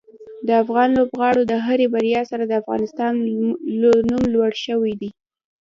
[0.47, 3.13] د افغان لوبغاړو د هرې بریا سره د افغانستان
[4.09, 5.09] نوم لوړ شوی دی.